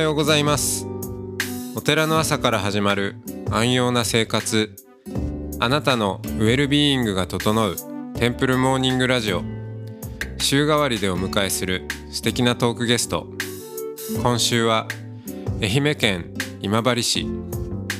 [0.00, 0.86] はようございます。
[1.76, 3.16] お寺の朝から始まる
[3.50, 4.74] 安養な生活。
[5.58, 7.76] あなたのウェルビーイングが整う
[8.14, 9.42] テンプルモーニングラジオ。
[10.38, 13.26] 週替わりでお迎えする素敵なトークゲスト。
[14.22, 14.88] 今週は
[15.60, 17.26] 愛媛県今治市。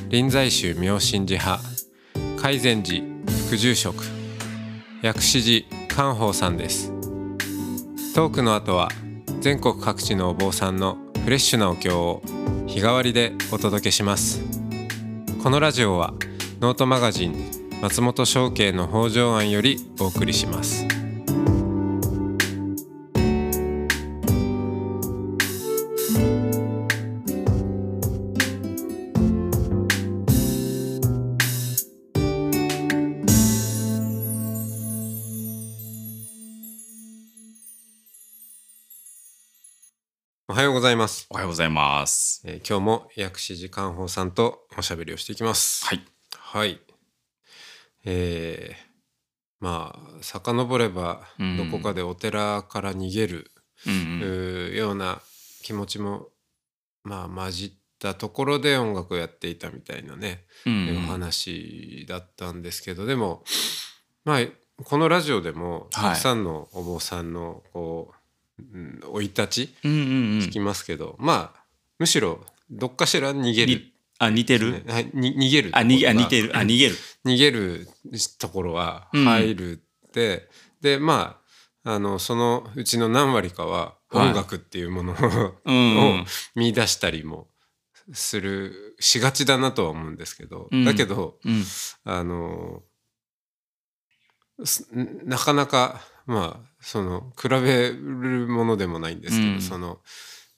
[0.09, 1.63] 臨済宗妙心寺派。
[2.41, 3.05] 海禅寺
[3.47, 4.03] 副住職。
[5.03, 6.93] 薬師寺寛宝さんです。
[8.15, 8.89] トークの後は
[9.41, 12.23] 全国各地のお坊さんのフレッシュなお経を
[12.67, 14.43] 日替わりでお届けします。
[15.43, 16.15] このラジオは
[16.61, 17.51] ノートマガジン
[17.83, 21.00] 松本商家の北条庵よりお送りします。
[41.51, 42.43] ございます。
[42.45, 46.05] えー今日も薬師寺寛宝さんとおしゃべりをしていきますはい。
[46.31, 46.81] はい。
[48.05, 48.85] えー、
[49.59, 53.51] まあ遡ればうんどこかでお寺から逃げる、
[53.85, 55.21] うんような
[55.65, 56.29] 気持ちも
[57.03, 63.43] まあ混じったところで音楽をやっていたみたいなね、うんうんお話だったんですけどでも
[64.25, 64.41] まあ
[64.85, 68.20] このラジオでもはいたくさんのお坊さんのこう
[69.03, 69.75] 生、い立ち？
[69.85, 70.39] うんうんうん。
[70.41, 71.65] 聞きますけど、まあ
[71.99, 74.93] むしろどっかしら逃げる、にあ、似てる、ね。
[74.93, 76.23] はい、に逃げるあ、にあ、ところが。
[76.23, 76.57] 似てる？
[76.57, 76.95] あ、逃げる。
[77.25, 77.89] 逃げる
[78.39, 79.25] ところはうん。
[79.25, 80.49] 入るって、
[80.81, 81.41] でま
[81.85, 84.29] ああのそのうちの何割かははい。
[84.31, 85.17] 音楽っていうものを,、
[85.65, 85.79] うんう
[86.19, 86.27] ん。
[86.55, 87.49] 見出したりも
[88.13, 90.85] するしがちだなとは思うんですけど、うん。
[90.85, 91.63] だけどうん。
[92.05, 92.90] あのす
[95.25, 97.97] なかなかまあその比べる
[98.49, 99.99] ものでもないんですけど、うんその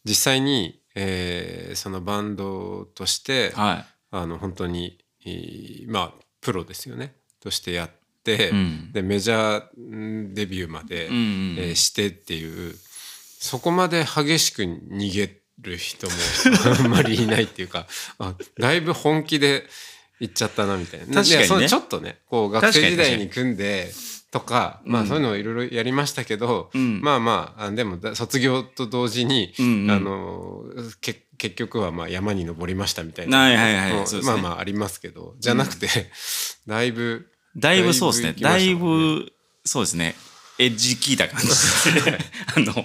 [0.04, 7.90] 実際に、えーそのバンドとして、はあの本当に、えーまあプロですよねとしてやっ
[8.24, 8.50] て、い。
[8.50, 8.92] うん。
[8.92, 12.74] でメジャーんデビューまで、うんうんえーしてっていう
[13.38, 16.12] そこまで激しく逃げる人も
[16.78, 17.86] あんまりいないっていうか
[18.18, 19.66] あだいぶ本気で
[20.22, 21.06] 行っちゃったなみたいな。
[21.22, 21.68] 確かにね。
[21.68, 23.90] ちょっとねこう学生時代に組んで
[24.30, 25.08] とかまあうん。
[25.08, 27.00] そういうのをいろいろやりましたけど、うん。
[27.00, 29.90] まあまああでもだ卒業と同時に、うんうん。
[29.90, 30.62] あの
[31.00, 33.90] け結局はまあ山に登りましたみたいな、はいはいはい。
[33.90, 34.04] ね。
[34.22, 35.88] まあまあありますけどじゃなくて、
[36.68, 38.34] だいぶだいぶそうですね。
[38.40, 39.32] だいぶ行きましたもんぶ、
[39.64, 40.14] そうですね。
[40.58, 42.18] エッジ効いた感じで、
[42.54, 42.84] あの、道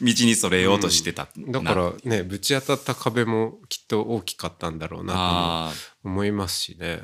[0.00, 1.28] にそれようとしてた。
[1.36, 5.72] だからねぶち当たった壁もきっと大きかったんだろうな
[6.02, 7.02] とも思いますしね。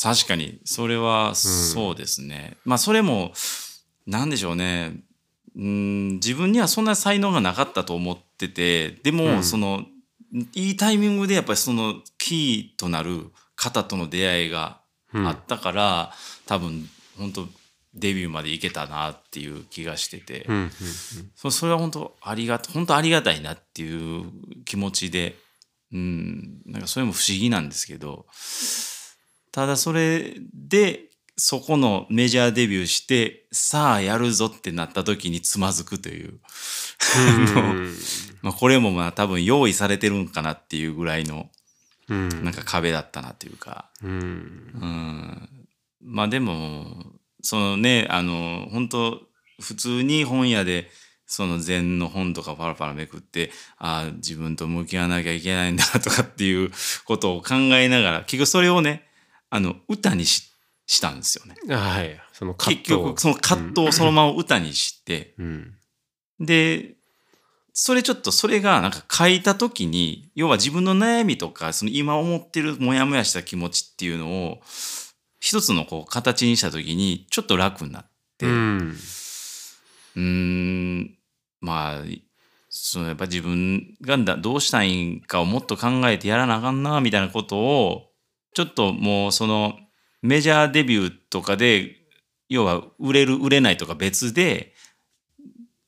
[0.00, 2.56] 確かに、それはそうですね。
[2.64, 3.32] まあ、それも、
[4.06, 4.92] なんでしょうね。
[5.56, 9.84] うん、自分にはそんな才能がなかったと思ってて、でも、うんその、
[10.52, 14.80] いいタイミングでやっぱりそのキーとなる方との出会いが
[15.12, 16.12] うんあったから、
[16.46, 17.48] 多分、本当
[17.94, 20.70] デビューまでいけたなっていう気がしてて、うんうん
[21.36, 24.24] そそれは本当ありがた本当ありがたいなっていう
[24.64, 25.36] 気持ちで、
[25.92, 28.26] うん、なんかそれも不思議なんですけど。
[29.54, 31.04] ただそれで
[31.36, 36.40] そこのメジャーデビューしてさあやるぞってなった時につまずくという、
[37.56, 37.96] うん。
[38.42, 41.50] まあ、これもまあ多分用意されてるんかなっていうぐらいの
[42.08, 42.44] うん。
[42.44, 44.10] なんか壁だったなというか、うん。
[44.10, 45.48] うん、
[46.02, 47.13] まあでも
[47.44, 49.20] そのねあの本当
[49.60, 50.90] 普通に本屋で
[51.26, 56.70] その禅の本とかパラパラめくってああ自分と向き合わなきゃいけないんだとかっていう
[57.04, 59.04] ことを考えながら結局それをね
[59.50, 60.50] あの歌にし
[60.86, 61.74] したんですよね。
[61.74, 62.20] はい。
[62.32, 65.74] その葛結藤局その葛藤をそのまま歌にして、うん。
[66.40, 66.94] で
[67.72, 74.60] それちょっとそれがなんか書いた時に要は自分の悩みとかその今思ってるモヤモヤした気持ちっていうのを
[75.44, 78.06] 一つのこう形にした時にちょっと楽になっ
[78.38, 78.48] て、う
[80.16, 81.18] うん。
[81.60, 82.02] まあ
[82.70, 88.06] そのやっぱ自分がだどうしたいんかをもっと考えてやらなあかんなみたいなことを
[88.54, 89.74] ちょっともうその
[90.22, 91.94] メジャーデビューとかで
[92.48, 94.72] 要は売れる売れないとか別で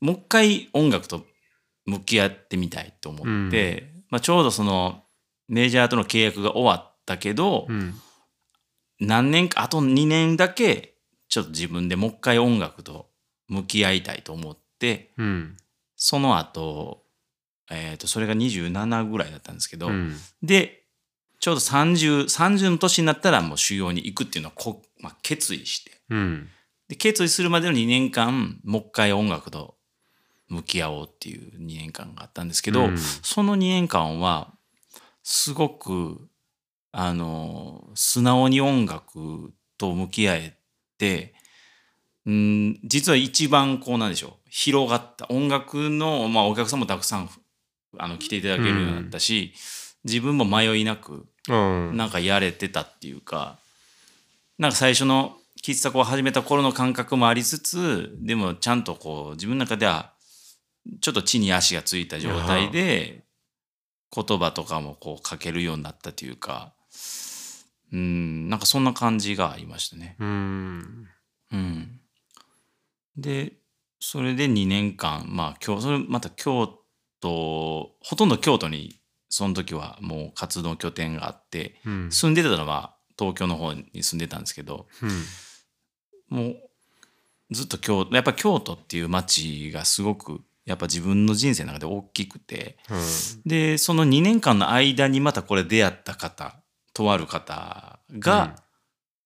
[0.02, 1.24] もう一回音楽と
[1.86, 5.02] 向き合ってみたいと思って、まあ、ちょうどその
[5.48, 7.94] メジャーとの契約が終わったけど、うん
[9.00, 10.94] 何年かあと2年だけ
[11.28, 13.08] ちょっと自分でもう一回音楽と
[13.48, 15.56] 向き合いたいと思ってうん。
[15.96, 17.02] その後、
[17.70, 20.14] えー、とそれが27ぐらいだったんですけど、うん。
[20.42, 20.82] で
[21.40, 26.00] ちょうど 30, 30の年になったらもう修行に行くっていうのをこ、まあ、決意して。
[26.10, 26.48] うん。
[26.88, 29.76] で決意するまでの2年間もう一回音楽と
[30.48, 32.98] 向き合おうっていう2年間があったんですけど、うん。
[32.98, 34.52] その2年間は
[35.22, 36.28] すごく
[36.98, 40.56] あの素直に音楽と向き合え
[40.96, 41.34] て
[42.24, 45.26] うん実は一番こうなんでしょう広がった。
[45.28, 47.28] 音楽の、まあ、お客さんもたくさん
[47.98, 49.52] あの来ていただけるようになったし、
[50.04, 51.96] 自分も迷いなくうん。
[51.98, 53.58] なんかやれてたっていうか
[54.58, 60.14] なんか最初の喫茶子を始めた頃の感覚もありつつでもちゃんとこう自分の中では
[61.02, 63.24] ちょっと地に足がついた状態で
[64.14, 66.72] 言葉とかもこう書けるようになったというか
[67.92, 68.48] うん。
[68.48, 70.16] なんかそんな感じがありましたね。
[70.18, 71.08] うん。
[71.52, 72.00] うん、
[73.16, 73.52] で
[74.00, 76.78] それで2年間まあ今日それまた京
[77.20, 82.12] 都ほとんど京都にその時はもう活動拠点があってうん。
[82.12, 86.56] 住んでたのは東京の方に住んでたんですけどうんもう
[87.52, 92.76] ずっと京都やっぱ京都っていう街がすごくやっぱ自分の人生の中で大きくて
[93.46, 96.56] でその2年間の間にまたこれ出会った方
[96.96, 98.54] とある方が、うん。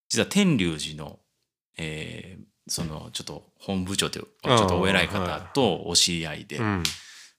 [0.08, 1.20] 実は天龍寺の、
[1.78, 6.82] えーそのちょっと本部長というちょっとお偉い方とお知り合いで、うん。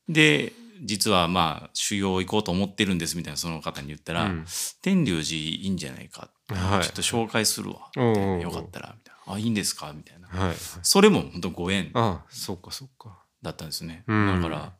[0.10, 0.52] で
[0.84, 4.46] 実はまあ修行行こうと思ってるんですみたいなその方に言ったら、うん。
[4.82, 6.84] 天龍寺いいんじゃないか、はい。
[6.84, 9.34] ちょっと紹介するわよかったらみたいな。
[9.36, 10.28] あいいんですかみたいな。
[10.28, 13.24] はいそれも本当ご縁あそうかそうか。
[13.42, 14.42] だったんですね、うん。
[14.42, 14.74] だから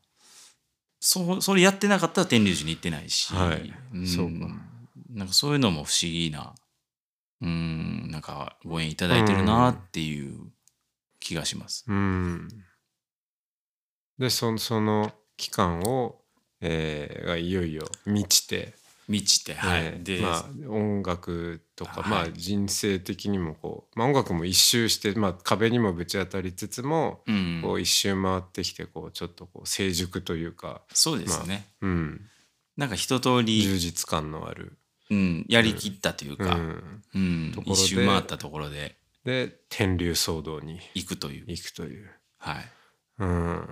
[1.00, 3.98] そそれやってなかったら天龍寺に行ってないし、はい。
[3.98, 4.06] ん。
[4.06, 4.48] そうか
[5.12, 6.54] なんかそういうのも不思議な
[7.42, 10.52] うんなんかご縁いただいてるなっていう
[11.20, 11.86] 気がします。
[11.88, 12.48] うん。
[14.18, 16.22] でそその期間を、
[16.60, 18.74] えーがいよいよ満ちて、
[19.08, 19.86] 満ちて、はい。
[19.86, 22.10] えーで、まあ、音楽とか、はい。
[22.10, 27.62] まあ、人生的にもこう、まあ、音楽も一周して、まあ、壁にもぶち当たりつつも、うん。
[27.64, 32.22] こう一周回ってきてこうちょっとこう成熟というか、そうですね、うん、
[32.78, 34.78] なんか一通り、充実感のある、
[35.12, 42.10] うん、やりきったといううか、ん、うん一周回ったところでで天竜騒動に行くという、行くという、
[42.40, 42.66] はい、
[43.20, 43.68] うん、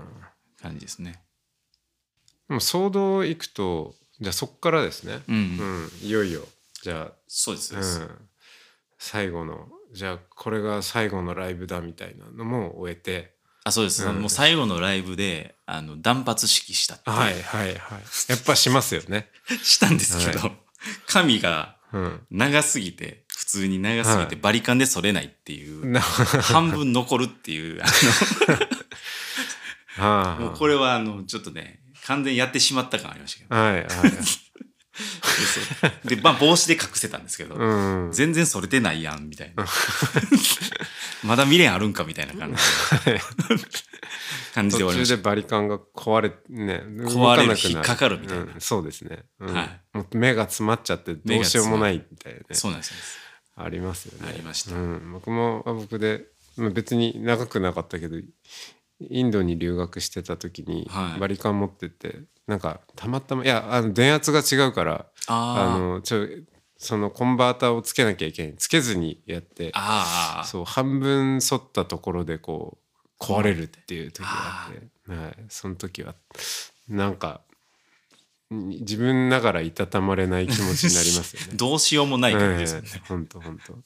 [0.62, 1.24] 感じですね。
[2.50, 6.41] でも騒動行くとじゃあそっからですね、うん、うん、いよいよ
[6.83, 8.12] じゃそうです、あ、そうです。
[8.12, 8.30] うん、
[8.97, 13.38] 最後のじゃあこれが最後のライブだみたいなのも終えて。
[13.63, 14.19] あそうです、うん。
[14.19, 18.01] もう最後のライブであの断髪式したってはいはいはい。
[18.30, 19.30] やっぱしますよね。
[19.63, 20.51] したんですけど、は
[21.07, 24.35] 髪がうん、長すぎて普通に長すぎてはい。
[24.35, 27.85] バリカンで剃れないっていう、な半分残るっていうあ
[29.99, 30.39] はあ。
[30.39, 33.55] のもうこれはあのちょっとね完全にやってしまった感ありましたけど。
[33.55, 33.85] はいはい。
[36.06, 38.12] でまあ帽子で隠せたんですけど、うん。
[38.12, 39.65] 全然剃れてないやんみたいな。
[41.24, 42.62] まだ未練あるんかみたいな感じ
[44.53, 45.15] 感じで終わりました。
[45.15, 48.44] 途中でバリカンが壊れね壊れる動なくな引っかかるみたいな。
[48.45, 49.25] うんそうですね。
[49.39, 49.53] うん。
[49.53, 49.81] はい。
[49.97, 52.45] もう目が詰まっちゃってどうしようもないみたいなね。
[52.51, 52.95] そうなんですよ
[53.56, 54.30] ありますよね。
[54.30, 54.75] ありました。
[54.75, 56.25] うん、僕もあ僕で
[56.58, 58.17] まあ別に長くなかったけど
[59.00, 61.20] インドに留学してた時にはい。
[61.20, 66.27] バリカン持ってって、なんかたまたまいやあの電圧が違うからあのちょ
[66.77, 68.56] そのコンバーターをつけなきゃいけない。
[68.58, 69.72] つけずにやって
[70.46, 72.77] そう半分反ったところでこ
[73.20, 76.15] う壊れるっていう時があって、はい、その時は
[76.88, 77.41] なんか
[78.53, 81.53] ん自分ながらいたたまれない気持ちになりますよね。
[81.58, 83.84] どうしようもない感じですよね、本当本当確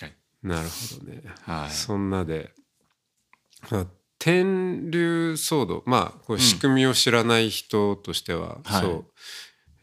[0.00, 0.12] かに。
[0.42, 1.22] なるほどね。
[1.42, 1.70] はい。
[1.70, 2.54] そんなで、
[3.70, 3.86] まあ、
[4.18, 5.82] 天竜騒動。
[5.86, 8.82] まあこれ仕組みを知らない人としては、はい。
[8.82, 9.04] そう、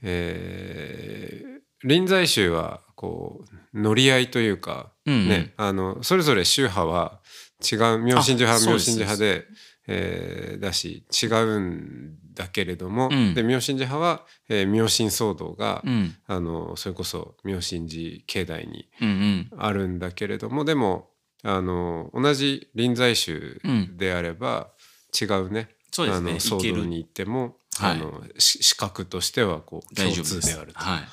[0.04, 5.30] えー臨済宗はこう乗り合いというか、うんうん。
[5.30, 7.20] ねあのそれぞれ宗派は
[7.62, 9.46] 違う明神寺派明神寺派で、
[9.88, 13.34] えーだし違うんだけれども、うん。
[13.36, 16.16] で明神寺派は、えー明神騒動が、うん。
[16.26, 19.60] あのそれこそ明神寺境内にうんうん。
[19.60, 21.10] あるんだけれどもでも
[21.48, 23.62] あの同じ臨済宗
[23.96, 24.72] であれば
[25.20, 26.32] 違うね、そうですね。
[26.32, 26.74] あのいける。
[26.74, 27.92] 騒動に行っても、はい。
[27.92, 30.42] あのし資格としてはこう共大丈夫です。
[30.42, 31.04] 通であるはい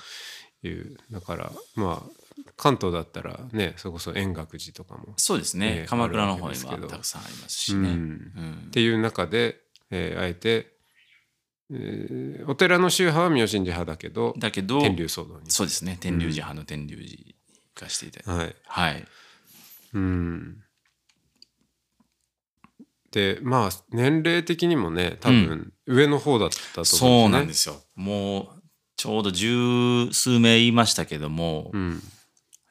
[0.63, 0.81] とい。
[0.81, 2.11] う、だからまあ
[2.57, 7.95] 関東だったらねそれこそ円覚寺とかもそうですね、ね鎌倉の方にはたくさんありますしね、うん。
[7.95, 8.65] うん。
[8.69, 9.61] っていう中で、
[9.91, 10.73] えーあえて、
[11.71, 15.51] えーお寺の宗派は明神寺派だけどだけど天竜騒動に。
[15.51, 15.99] そうですね。
[16.01, 17.35] 天龍寺派の天龍寺行
[17.75, 18.93] かせていただいて、はい。
[18.93, 19.05] はい
[19.93, 20.59] うん。
[23.11, 27.29] でまあ年齢的にもね多分上の方だったと思うんですそうね。
[27.29, 27.77] なんですよ。
[27.95, 28.63] もう
[28.97, 32.03] ちょうど十数名言いましたけども、うん、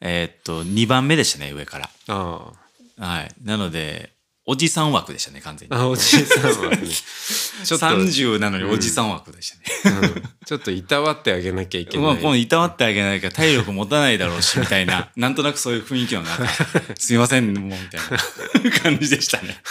[0.01, 1.89] えーっと2番目でしたね上から。
[2.07, 2.53] あ。
[2.97, 3.31] はい。
[3.43, 4.13] なので
[4.51, 5.73] おじさん枠でしたね、完全に。
[5.73, 6.83] あおじさんはね
[7.63, 10.11] ちょっと、うん30なのにおじさん枠でしたね。
[10.45, 16.45] ちょっといたわってあげなきゃいけない、まあ、このいたわってあげないから体力持たないだろうし、みたいな、 なんとなくそういう雰囲気の中、
[16.99, 19.61] すいません、もう、みたいな感じでしたね。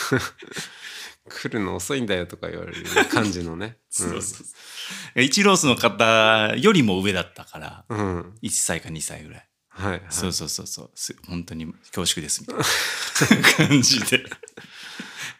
[1.28, 4.44] 来るの遅いんだよとか言われる感じのねそうそうそ
[5.14, 5.20] う。
[5.20, 9.50] イチロースの方よりも上だったから、うん、うん1歳か2歳ぐらい。
[9.68, 11.14] はい、はい、そうそうそうそうす。
[11.28, 14.24] 本当に恐縮です、みたいな感じで。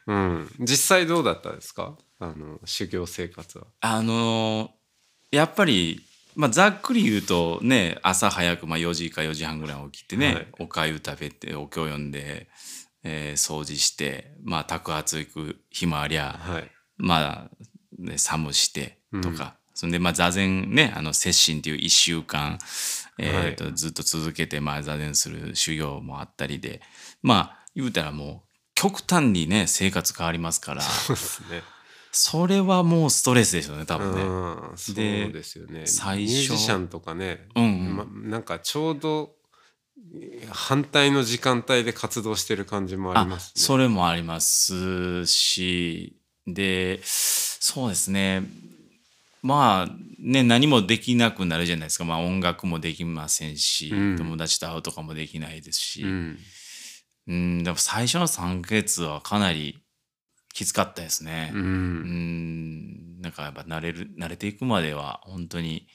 [0.07, 1.97] うん、実際どうだったですか？
[2.19, 3.67] あの修行生活は。
[3.81, 6.05] あのーやっぱり、
[6.35, 10.47] まあ、ざっくり言うとね朝早く、まあ、4時か4時半ぐらい起きてね、はい。
[10.59, 12.49] おかゆ食べてお経読んで、
[13.05, 16.71] えー掃除してまあ宅発行く暇ありゃ、はい。
[16.97, 17.51] まあ、
[17.99, 22.59] ね、寒してとか、そんでまあ座禅ねあの摂心っていう1週間、
[23.19, 26.81] えーとずっと続けてまあ座禅する修行もあったりで
[27.23, 30.83] まあ言うたらもう極端にね生活変わりますから。
[30.83, 31.63] そうですね。
[32.13, 34.23] それはもうストレスでしょうね多分ね。
[34.23, 35.87] うんそうですよね。
[35.87, 36.33] 最初。
[36.33, 37.97] ミュージシャンとかね、うんうん。
[37.97, 39.35] ま、なんかちょうど
[40.51, 43.53] 反対の時間帯で活動してる感じもありますね。
[43.55, 46.17] それもありますし。
[46.47, 48.43] でそうですね。
[49.43, 54.17] まあね何もできなくなるじゃないですか、まあ、音楽もできませんし、うん。
[54.17, 56.07] 友達と会うとかもできないですし、う
[57.31, 59.83] うんんでも最初の3ヶ月はかなり
[60.53, 61.53] きつかったですね。
[61.55, 63.19] ううん。
[63.19, 65.87] んなんかやっぱ慣れる慣れていくまでは本当に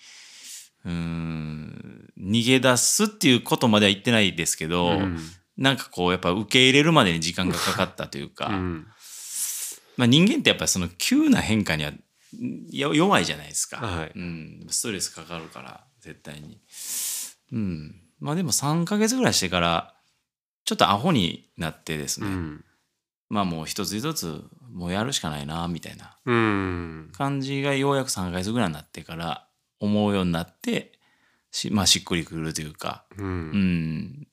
[0.86, 2.10] うん。
[2.18, 5.20] 逃げ出すっていうことまでは言ってないですけど、うん。
[5.58, 8.88] なんかこうやっぱ受け入れるまでに時間がかかったというか、うん。
[9.98, 11.92] まあ、人間ってやっぱりその急な変化には
[12.70, 14.12] 弱いじゃないですか、はい。
[14.16, 16.60] うん、ストレスかかるから絶対に。
[17.52, 19.95] うん、まあでも3ヶ月ぐらいしてから
[20.66, 22.66] ちょっとアホになってですね、うん。
[23.30, 26.18] まあもう一つ一つもうやるしかないなみたいな。
[26.26, 27.12] うん。
[27.16, 29.48] 感じがようやく3ヶ月ぐらいになってから
[29.80, 30.94] 思うようになって
[31.52, 33.52] し,、まあ、しっくりくるというか、ううん。
[33.52, 34.28] ん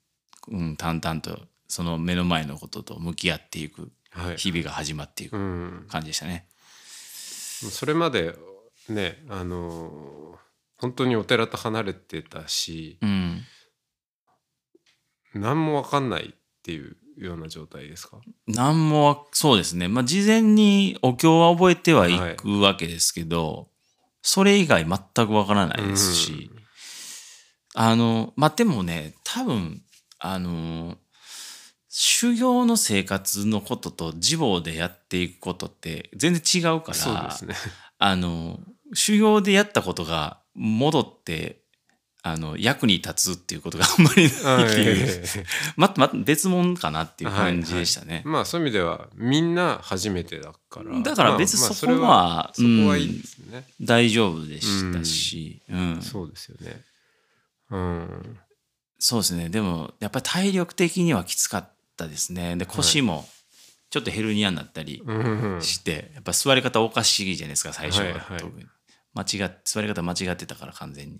[0.48, 4.36] うん、淡々とその目の前のことと向き合っていくはい。
[4.36, 5.86] 日々が始まっていくうん。
[5.88, 6.46] 感じでしたね。
[7.70, 8.34] それまで
[8.88, 10.38] ねあの
[10.78, 13.40] 本当にお寺と離れてたしうん、
[15.34, 18.18] 何も分かんないっていうような状態ですか？
[18.46, 23.68] なんもそうですね、まあ、事前にお経は覚えてはいくわけですけど、
[24.22, 26.50] それ以外全くわからないですし、
[27.74, 29.82] あのまあでもね多分
[30.18, 30.96] あの
[31.88, 37.54] 修行の生活のことと自暴でやっていくことって全然違うからそうですね。
[37.98, 38.60] あの
[38.94, 41.61] 修行でやったことが戻って
[42.24, 45.44] あの役に立つっていうことがあんまりないっていう、ええ
[45.76, 48.22] またまた別物かなっていう感じでしたね。
[48.24, 51.00] まあそういう意味ではみんな初めてだから。
[51.00, 56.00] だから別にまあまあそこはそれそこはいいうんですね、大丈夫でしたし、うん。
[56.00, 56.80] そうですよね。
[57.70, 58.38] うん。
[59.00, 59.48] そうですね。
[59.48, 62.54] でもやっぱり体力的にはきつかったですね。
[62.54, 63.28] で腰も
[63.90, 65.12] ちょっとヘルニアになったりう
[65.56, 65.58] ん。
[65.60, 68.66] して、やっぱ座り方おかしいじゃないですか最初は、はいはい。
[69.14, 71.18] 間違っ座り方間違ってたから完全に、う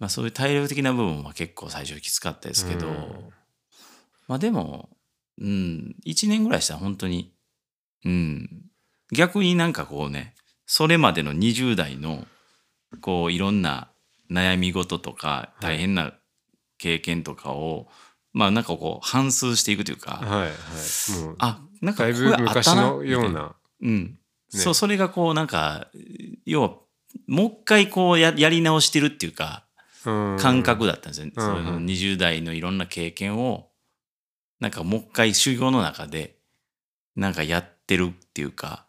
[0.00, 2.94] まあ、そういう体力的な部分は結構最初きつかったですけど、うん。
[4.26, 4.88] まあでも、
[5.38, 7.34] うん、1年ぐらいしたら本当に、
[8.06, 8.48] うん、
[9.12, 10.34] 逆になんかこうね、
[10.66, 12.26] それまでの20代の、
[13.02, 13.90] こういろんな
[14.30, 16.14] 悩み事とか大変な
[16.78, 17.88] 経験とかを、
[18.32, 20.50] まあなんかこう反芻していくというか、んはいはい。
[21.40, 23.54] あ、なんかこれあった昔なのようみたいな。
[23.82, 24.18] うん。
[24.48, 25.88] そう、それがこうなんか、
[26.46, 26.70] 要は、
[27.26, 29.69] もう一回こうややり直してるっていうか、うん
[30.04, 31.26] 感覚だったんですよ。
[31.26, 31.32] ね。
[31.36, 31.42] うん。
[31.42, 33.70] その20代のいろんな経験を、
[34.58, 36.36] なんかもう一回修行の中で、
[37.16, 38.86] なんかやってるっていうか、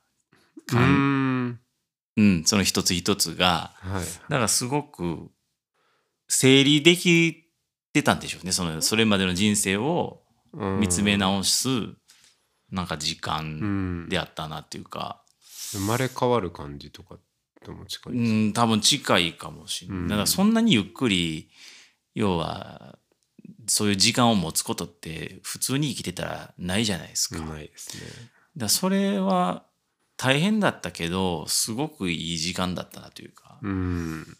[0.67, 1.59] うかんん。
[2.17, 4.03] うん、その一つ一つが、はい。
[4.03, 5.29] だからすごく
[6.27, 7.49] 整理でき
[7.93, 8.51] てたんでしょうね。
[8.51, 10.21] その、それまでの人生を
[10.53, 11.67] うん見つめ直す、
[12.69, 14.09] なんか時う間ん。
[14.09, 15.23] であったなっていうか、
[15.71, 17.17] 生まれ変わる感じとか
[17.63, 18.31] とも近ういです。
[18.31, 19.97] ん、多分近いかもしれない。
[19.99, 20.07] うん。
[20.07, 21.49] だからそんなにゆっくり、
[22.13, 22.97] 要は、
[23.67, 27.39] そういう時間を持つことって普通に生きてたらないじゃないですか。
[27.39, 28.03] ないですね。
[28.57, 29.63] らそれは
[30.17, 34.37] 大変だったけど、すごくいい時間だったなというか、うん。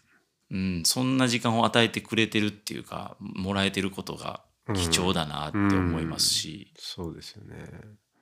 [0.50, 4.42] うん、そんな時間を与えてくれてるっていうか、もらえてることが
[4.74, 7.70] 貴重だなって思いますし、そうですよね。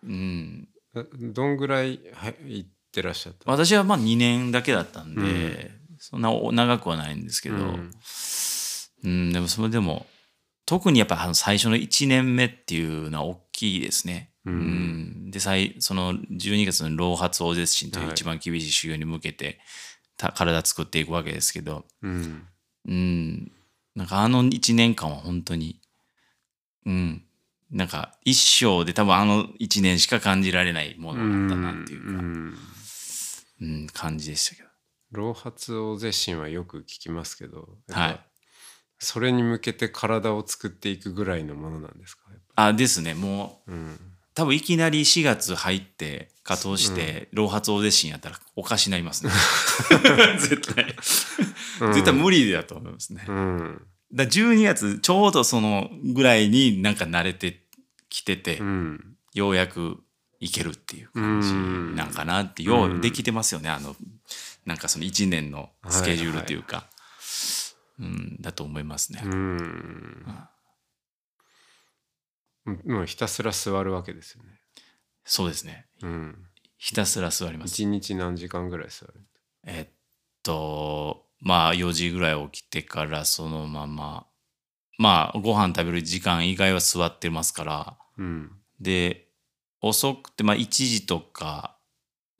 [0.04, 3.50] うん、えどんぐらいは行ってらっしゃった。
[3.50, 5.70] 私はまあ2年だけだったんで、うん。
[5.98, 7.90] そんなお長くはないんですけど、うん。
[9.04, 10.06] うん、でもそれでも
[10.66, 14.30] 特にやっぱ最初の1年目っていうのは大きいですね。
[14.44, 15.26] ううん。
[15.26, 19.58] ん、で最その12月の老髪大絶神という一番厳しい修行に向けて、
[20.16, 22.46] た体作っていくわけですけど、うん。
[22.86, 23.52] うん、
[23.94, 25.80] なんかあの1年間は本当に、
[26.86, 27.24] うん、
[27.70, 32.14] なんか一生で多分あの1年しか感じられないものだったなっていうか、ん。
[32.14, 32.54] うん、
[33.92, 34.68] 感じでしたけど。
[35.12, 38.20] 老髪大絶神はよく聞きますけど、はい。
[38.98, 42.24] それに向けて体を作っていくぐらいのものなんですか？
[42.54, 43.14] あですね。
[43.14, 44.00] もううん。
[44.32, 49.32] 多分いきなり4月入って稼働して老髪大絶神やったらおかしになりますね。
[50.38, 50.94] 絶対。
[51.80, 51.92] うん。
[51.92, 53.82] 絶対無理だと思いますね、うん。
[54.12, 57.66] だから12月ちょうどそのぐらいになんか慣れて
[58.08, 59.16] きてて、うん。
[59.34, 60.02] ようやく
[60.40, 61.52] いけるっていう感じ
[61.96, 63.94] なんかなってようできてますよね、あの
[64.64, 66.88] なんかその1年のスケジュールというか、
[67.98, 69.20] うん、だと思いますね。
[69.22, 70.24] うん。
[72.86, 74.60] もうひたすら座るわけですよね。
[75.24, 75.86] そうですね。
[76.02, 76.46] うん。
[76.78, 77.72] ひたすら座ります。
[77.74, 79.12] 一日何時間ぐらい座る？
[79.66, 79.94] えっ
[80.42, 84.26] とまあ4時ぐらい起きてからそのまま。
[84.98, 87.98] まあご飯食べる時間以外は座ってますから。
[88.18, 88.50] うん。
[88.80, 89.29] で
[89.82, 91.76] 遅くてまあ1時とか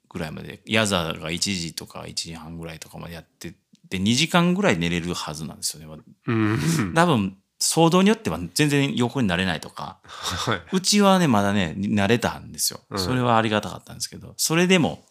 [0.09, 3.53] ぐらいまでヤザが1時とか1時半ぐらいとかまでやって
[3.89, 6.03] で2時間ぐらい寝れるはずなんですよね。
[6.27, 6.93] うん。
[6.95, 10.61] 多分騒動によっては全然横になれないとかはい。
[10.71, 12.79] うちはねまだね慣れたんですよ。
[12.89, 12.99] うん。
[12.99, 15.03] それはありがたかったんですけどそれでも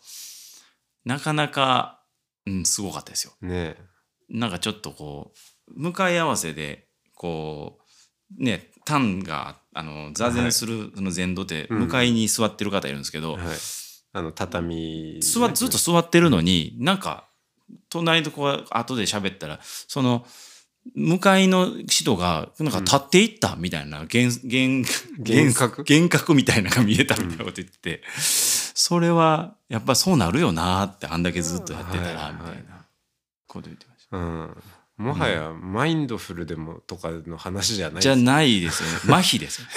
[1.05, 2.01] なかなか、
[2.47, 3.33] うん、すごかったですよ。
[3.43, 3.77] ね。
[4.29, 5.33] なんかちょっとこ
[5.69, 7.79] う向かい合わせでこ
[8.39, 11.79] うね単があの座禅するその禅道ってうん。
[11.81, 13.43] 向かいに座ってる方いるんですけど、はい。
[14.13, 17.29] あの畳座ずっと座ってるのになんか
[17.89, 20.27] 隣とこう後で喋ったらその
[20.97, 24.41] 向かいの人がなんか立っていったみたいな幻
[25.55, 25.85] 覚？
[25.89, 32.87] 幻覚みたいなのが見えたみたいなこと言ってて、それはやっぱそうなるよなってあんだけずっとやってたらみたいな
[33.47, 34.17] こと言ってました。
[34.17, 34.57] うん
[35.01, 38.97] もはやマインドフルでもとかの話じゃないじゃないですよね。
[39.09, 39.69] 麻痺ですよ。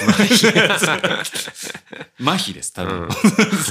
[2.20, 3.08] 麻痺です、多分。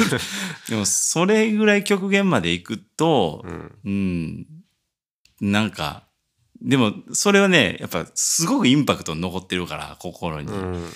[0.71, 4.47] でも、それぐらい極限まで行くとう、ん
[5.43, 6.05] うん、なんか、
[6.63, 10.49] でも、それはね、やっぱ、すごくインパクト残ってるから、心に。
[10.49, 10.93] うん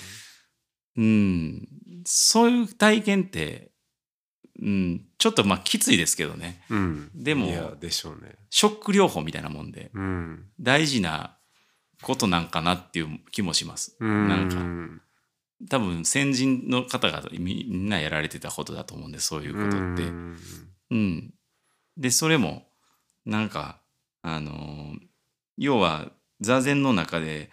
[0.97, 1.67] うん、
[2.03, 3.69] そういう体験って、
[4.61, 6.61] うん、ちょっとまあ、きついですけどね。
[6.69, 7.11] うん。
[7.13, 8.35] でもいやでしょうね。
[8.49, 10.45] ショック療法みたいなもんで、うん。
[10.59, 11.37] 大事な
[12.01, 13.95] ことなんかなっていう気もします。
[13.99, 14.27] うん。
[14.27, 15.03] なんか。
[15.69, 20.03] 多分先人の方がみみんなやられてたことだと思うんでそういうことって。
[20.03, 20.37] う
[20.91, 21.33] うんん。
[21.97, 22.67] でそれも
[23.25, 23.81] なんか
[24.21, 25.07] あのー
[25.57, 27.49] 要は座禅の中で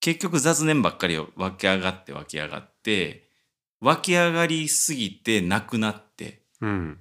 [0.00, 3.25] 結局雑念ばっかりを湧き上がって湧き上がって
[3.80, 6.42] 湧き上がりすぎてなくなって。
[6.60, 6.98] うん。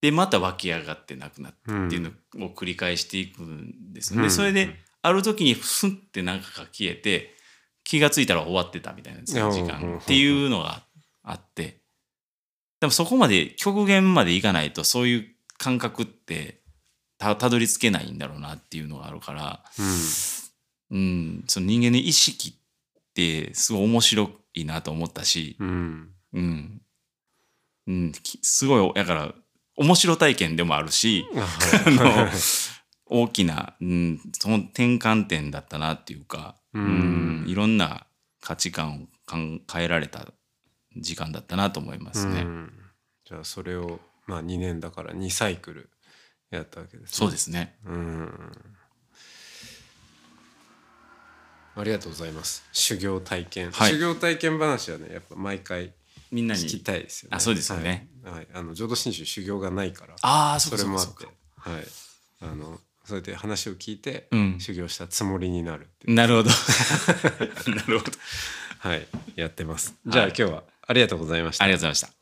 [0.00, 4.18] でまた湧き上がってなくなってうんっていうのを繰り返していくんですよ。
[4.18, 4.24] うん。
[4.24, 7.34] でそれである時にふんってなんかが消えて
[7.84, 9.66] 気がついたら終わってたみたいな時うん。
[9.66, 10.82] 間っていうのが
[11.22, 11.80] あって。
[12.80, 16.62] でもそこまで極限までいかないとそういう感覚って
[17.16, 19.62] たたどり着けないんだろうなっていうのがあるから、
[20.90, 22.61] うん、その人間の意識っ
[23.14, 26.10] てすごい面白いなと思ったし、うん。
[26.32, 26.82] うん。
[27.86, 29.34] うん、きすごいだから
[29.76, 32.28] 面白体験でもあるし、あの
[33.06, 37.44] 大きな、うん、その転換点だったなっていうか、うん。
[37.46, 38.06] いろんな
[38.40, 40.32] 価値観を考えられた
[40.96, 42.42] 時間だったなと思いますね。
[42.42, 42.72] うん。
[43.24, 45.90] じゃあそれをまあ2年だから2サイクル
[46.50, 47.16] やったわけですね。
[47.16, 47.78] そうですね。
[47.84, 48.50] うん
[51.74, 52.64] ありがとうございます。
[52.72, 53.92] 修行体験、はい。
[53.92, 55.92] 修行体験話はねやっぱ毎回
[56.30, 56.60] みんなに。
[56.60, 57.36] 聞きたいですよね。
[57.36, 58.08] あそうですよね。
[58.24, 58.46] はい、はい。
[58.54, 61.26] あの浄土真宗修行がないからああ、それもあって。
[61.56, 61.84] はい。
[62.42, 64.60] あのそれで話を聞いて、うん。
[64.60, 66.50] 修行したつもりになるなるほど。
[67.74, 68.12] なるほど。
[68.78, 69.06] はい。
[69.36, 69.94] やってます。
[70.06, 71.64] じゃあ、今日はありがとうございました。
[71.64, 72.21] ありがとうございました。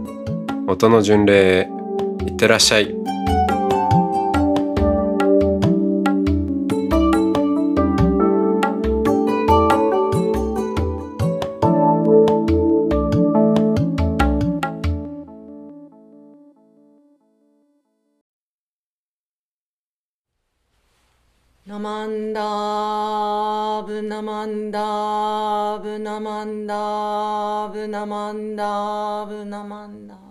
[0.71, 1.69] 音の巡礼へ
[2.25, 2.95] いってらっしゃい。
[21.65, 30.30] ナマンダーブナマンダーブナマンダーブナマンダーブナマンダー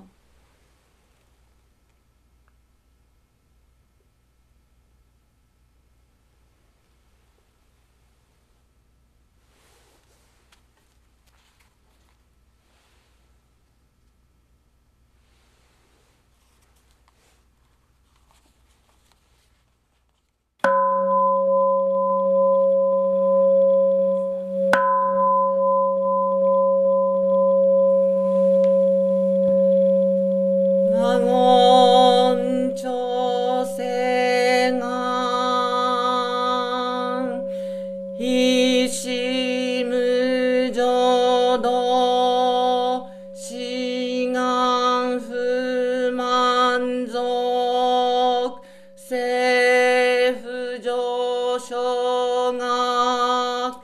[52.53, 53.81] が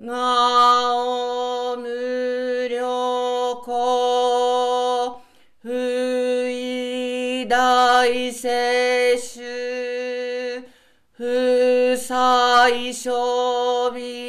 [0.00, 5.20] がお無料公
[5.60, 10.64] 不意大接種
[11.12, 11.24] 不
[11.94, 14.27] 採処便。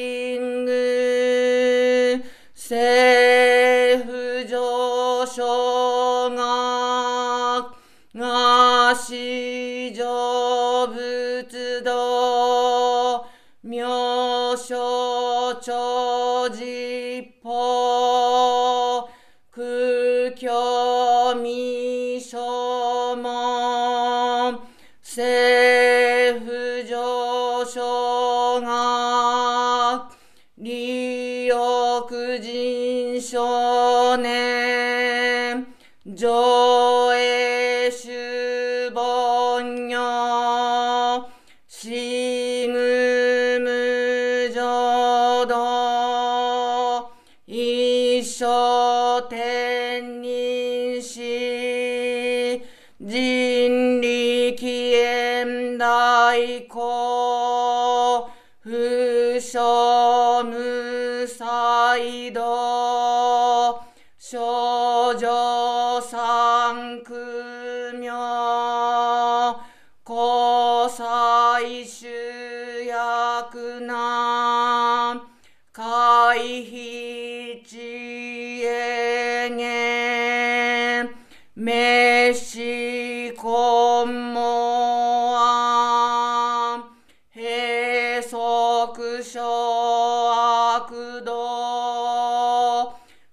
[49.22, 49.49] 生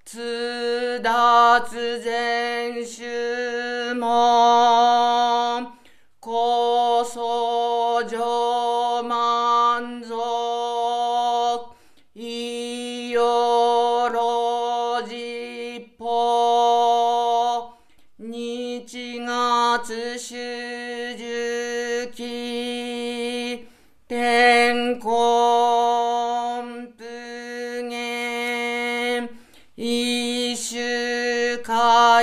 [0.05, 4.76] 津田津脱全種門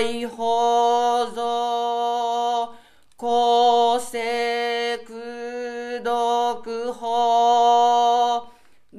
[0.03, 2.69] 解放像
[3.15, 4.19] 公正
[5.05, 5.13] 苦
[6.03, 8.51] 毒法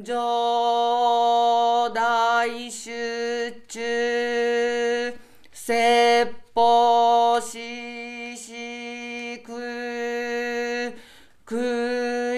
[0.03, 5.15] 上大出中
[5.53, 10.95] 説法ししく
[11.47, 11.57] 供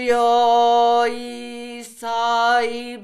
[0.03, 2.96] 養一切大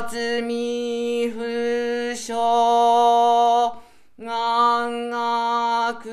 [0.00, 1.42] 脱未不
[2.14, 3.74] 詳
[4.16, 6.08] 願学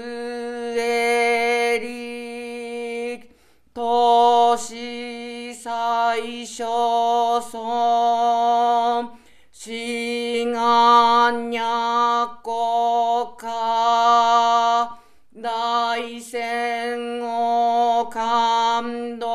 [0.75, 3.29] エリ
[3.71, 9.11] 都市最小村
[9.51, 14.97] 志願若国家
[15.35, 19.34] 大戦を感動